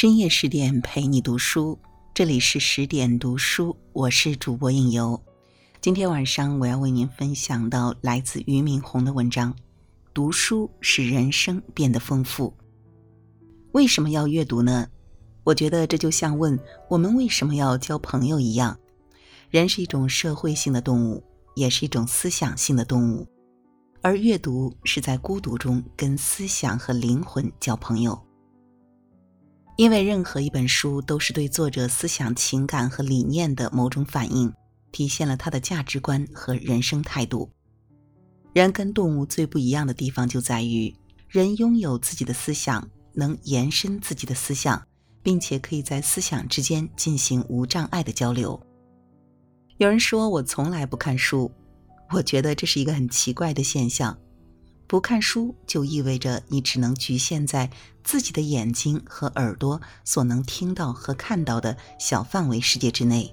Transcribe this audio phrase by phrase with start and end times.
[0.00, 1.76] 深夜十点陪你读书，
[2.14, 5.20] 这里是十点读书，我是主播应由。
[5.80, 9.52] 今天晚上我要为您分享到来自俞敏洪的文章：
[10.14, 12.54] 读书使人生变得丰富。
[13.72, 14.86] 为什么要阅读呢？
[15.42, 16.56] 我觉得这就像问
[16.88, 18.78] 我们为什么要交朋友一样。
[19.50, 21.24] 人是一种社会性的动物，
[21.56, 23.26] 也是一种思想性的动物，
[24.00, 28.16] 而阅读是在孤独中跟思想和灵魂交朋友。
[29.78, 34.52] 因为任何一本书都是对作者思想、情感和理念的某种反应，
[34.90, 37.48] 体现了他的价值观和人生态度。
[38.52, 40.92] 人跟动物最不一样的地方就在于，
[41.28, 44.84] 人拥有自己的思想，能延伸自己的思想，
[45.22, 48.60] 并且可以在思想之间进行无障碍的交流。
[49.76, 51.48] 有人说我从来不看书，
[52.10, 54.18] 我觉得这是一个很奇怪的现象。
[54.88, 57.70] 不看书就意味着你只能局限在
[58.02, 63.32] 自己的眼睛和耳朵所能听到和看到的小范围世界之内。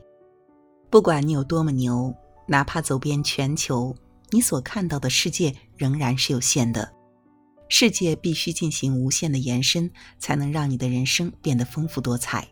[0.90, 2.14] 不管你有多么牛，
[2.46, 3.96] 哪怕走遍全球，
[4.32, 6.92] 你所看到的世界仍然是有限的。
[7.70, 12.46] 世界必须进行无限的延伸，才能让你的人生变得丰富多彩。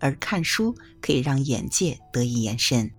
[0.00, 2.90] 而看书可以让眼界得以延伸。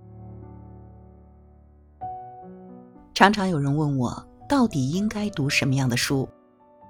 [3.16, 4.31] 常常有人问我。
[4.52, 6.28] 到底应该读什么样的书？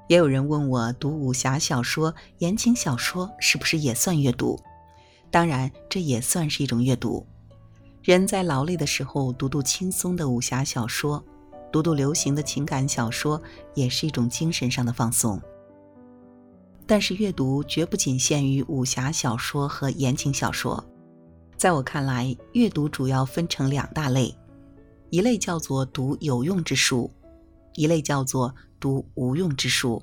[0.07, 4.59] 也有人问我，读武侠小说、言情小说是不是也算阅读？
[5.29, 7.23] 当然，这也算是一种阅读。
[8.01, 11.23] 人在劳累的时候，读读轻松的武侠小说，
[11.71, 13.39] 读读流行的情感小说，
[13.75, 15.39] 也是一种精神上的放松。
[16.87, 20.83] 但是，阅读绝不仅限于武侠小说和言情小说。
[21.57, 24.35] 在我看来，阅读主要分成两大类，
[25.11, 27.07] 一类叫做读有用之书。
[27.75, 30.01] 一类叫做读无用之书。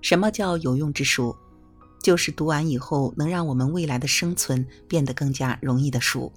[0.00, 1.36] 什么叫有用之书？
[2.02, 6.32] 就是读完以后能让我们未来的生存变得更加容易的书。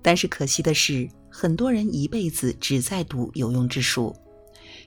[0.00, 4.14] 但是可惜的是，很多人一辈子只在读有用之书，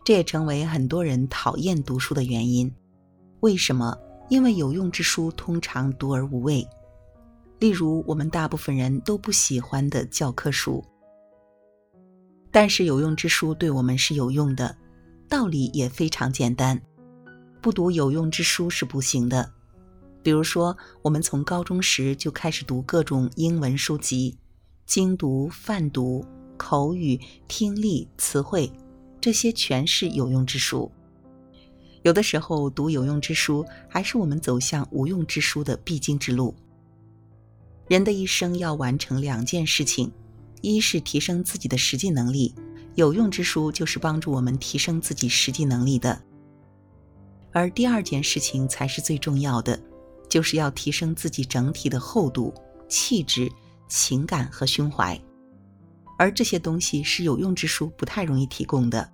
[0.04, 2.74] 这也成为很多人讨厌读书的原因。
[3.42, 3.96] 为什么？
[4.30, 6.68] 因为有用之书通常读而无味。
[7.60, 10.84] 例如，我们大部分人都不喜欢的教科书。
[12.52, 14.76] 但是有用之书对我们是有用的，
[15.28, 16.80] 道理也非常简单。
[17.62, 19.52] 不读有用之书是不行的。
[20.22, 24.38] 比如说，我们从高中时就开始读各种英文书籍，
[24.86, 26.26] 精读、泛读、
[26.58, 28.72] 口语、听力、词汇，
[29.22, 30.92] 这些全是有用之书。
[32.02, 36.56] 有的时候读有用之书，还是我们走向无用之书的必经之路。
[37.88, 40.12] 人的一生要完成两件事情。
[40.62, 42.54] 一是提升自己的实际能力，
[42.96, 46.22] 有用之书就是帮助我们提升自己实际能力的。
[47.52, 49.80] 而第二件事情才是最重要的，
[50.30, 52.54] 就是要提升自己整体的厚度、
[52.88, 53.52] 气质、
[53.88, 55.20] 情感和胸怀。
[56.18, 59.10] 而这些东西是有用之书不太容易提供的，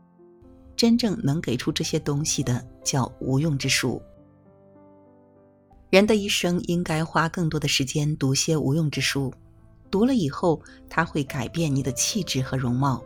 [0.75, 4.01] 真正能给出这些东西的叫无用之书。
[5.91, 9.31] 人的一生应该花更多的时间读些无用之书。
[9.89, 13.03] 读了以后，它会改变你的气质和容貌。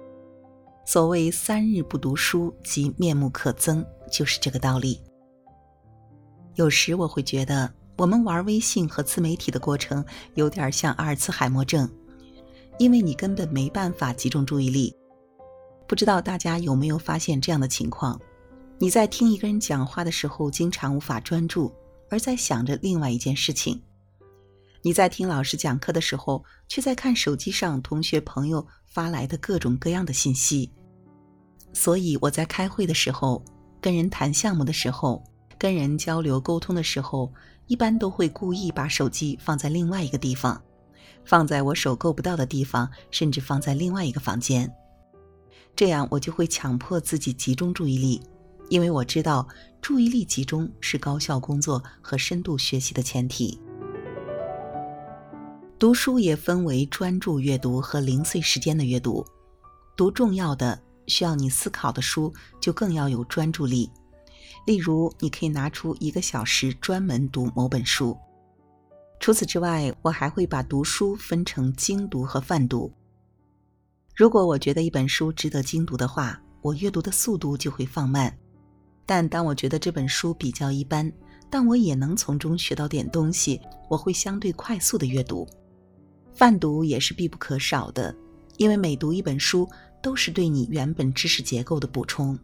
[0.85, 4.99] 所谓三日不读书，即面目可憎，就是这个道理。
[6.55, 10.03] 有时我会觉得，我们玩微信和自媒体的过程
[10.33, 11.89] 有点像阿尔茨海默症，
[12.79, 14.95] 因为你根本没办法集中注意力。
[15.87, 18.19] 不知道大家有没有发现这样的情况？
[18.77, 21.71] 你在听一个人讲话的时候，经常无法专注，
[22.09, 23.81] 而在想着另外一件事情。
[24.81, 30.71] 你在听老师讲课的时候，却在看手机上同学朋友发来的各种各样的信息。
[31.73, 33.43] 所以我在开会的时候、
[33.81, 35.21] 跟人谈项目的时候、
[35.57, 37.31] 跟人交流沟通的时候，
[37.67, 40.61] 一般都会故意把手机放在另外一个地方，
[41.25, 44.73] 放在我手够不到的地方，甚至放在另外一个房间。
[45.75, 48.21] 这样我就会强迫自己集中注意力，
[48.69, 49.45] 因为我知道
[49.81, 53.59] 注意力集中是高效工作和深度学习的前提。
[55.79, 59.25] 读书也分为专注阅读和零碎时间的阅读。
[59.95, 60.77] 读重要的、
[61.07, 63.89] 需要你思考的书，就更要有专注力。
[64.65, 68.17] 例如，你可以拿出一个小时专门读某本书。
[69.21, 72.91] 除此之外，我还会把读书分成精读和泛读。
[74.13, 78.29] 如果我觉得一本书值得精读的话，我阅读的速度就会放慢；
[79.05, 81.09] 但当我觉得这本书比较一般，
[81.49, 85.47] 但我也能从中学到点东西，我会相对快速的阅读。
[86.33, 88.15] 泛读也是必不可少的，
[88.57, 89.67] 因为每读一本书
[90.01, 92.37] 都是对你原本知识结构的补充。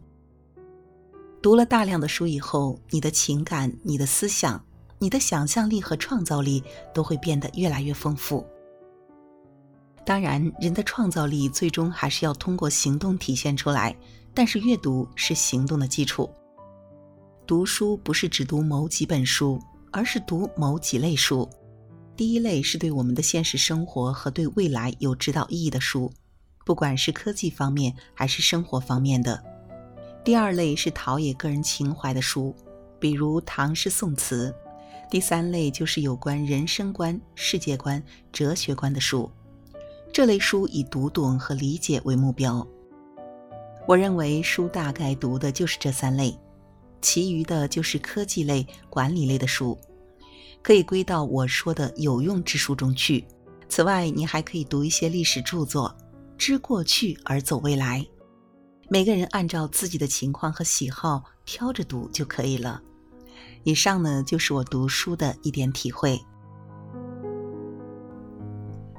[1.42, 4.62] 读了大量的书以后，你的情感、你的思想
[4.98, 6.62] 你的想象力和创造力
[6.92, 8.44] 都会变得越来越丰富。
[10.04, 13.96] 当然，人的创造力最终还是要通过行动体现出来，
[14.32, 16.30] 但是阅读是行动的基础。
[17.46, 19.60] 读书不是只读某几本书，
[19.92, 21.48] 而是读某几类书。
[22.16, 26.10] 第一类是对我们的现实生活和对未来有指导意义的书，
[26.64, 29.42] 不管是科技方面还是生活方面的。
[30.24, 32.56] 第二类是陶冶个人情怀的书，
[32.98, 34.54] 比如唐诗宋词。
[35.08, 38.02] 第三类就是有关人生观、世界观、
[38.32, 39.30] 哲学观的书，
[40.12, 42.66] 这类书以读懂和理解为目标。
[43.86, 46.36] 我认为书大概读的就是这三类，
[47.00, 49.78] 其余的就是科技类、管理类的书。
[50.66, 53.24] 可以归到我说的有用之书中去。
[53.68, 55.96] 此外，你还可以读一些历史著作，
[56.36, 58.04] 知过去而走未来。
[58.88, 62.82] 每个人按照自己的情况和喜好挑着读就可以了。
[63.62, 66.20] 以上呢就是我读书的一点体会。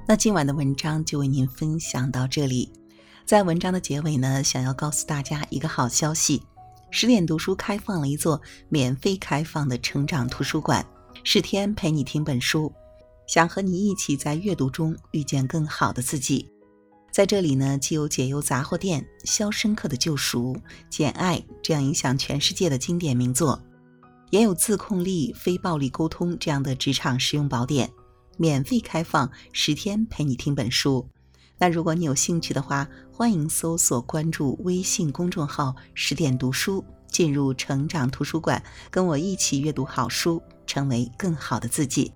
[0.08, 2.72] 那今晚的文章就为您分享到这里。
[3.26, 6.42] 在文章的结尾呢，想要告诉大家一个好消息：
[6.92, 10.86] 十点读书开放了一座免费开放的成长图书馆。
[11.30, 12.72] 十天陪你听本书，
[13.28, 16.50] 想和你一起在阅读中遇见更好的自己。
[17.12, 20.54] 在这里呢，既有《解忧杂货店》《肖申克的救赎》
[20.90, 23.62] 《简爱》这样影响全世界的经典名作，
[24.30, 27.92] 也有自控力、非暴力沟通这样的职场实用宝典。
[28.38, 31.06] 免费开放十天陪你听本书。
[31.58, 36.82] 那如果你有兴趣的话，欢迎搜索关注微信公众号“十点读书”，
[37.12, 40.42] 进入成长图书馆，跟我一起阅读好书。
[40.68, 42.12] 成为更好的自己。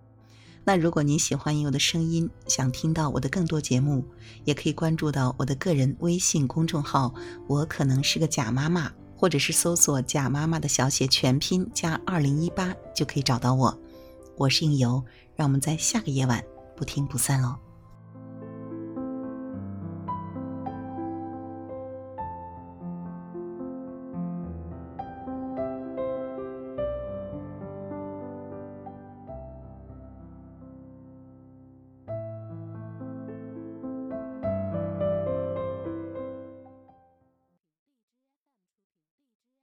[0.64, 4.06] 那如果您喜欢我的声音，想听到我的更多节目，
[4.44, 7.12] 也可以关注到我的个人微信公众号。
[7.48, 13.76] 我可能是个假妈妈，或者是搜索“假妈妈”的小写全拼加二零一八就可以找到我。
[14.38, 15.04] 我是应由，
[15.36, 16.44] 让我们在下个夜晚
[16.76, 17.71] 不听不散喽。